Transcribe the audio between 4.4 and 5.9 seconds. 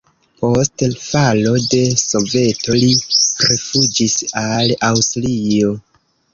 al Aŭstrio.